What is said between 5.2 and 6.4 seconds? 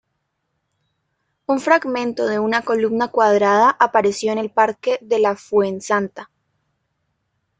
Fuensanta.